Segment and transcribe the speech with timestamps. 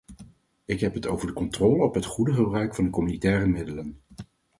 [0.65, 4.01] Ik heb het over de controle op het goede gebruik van de communautaire middelen.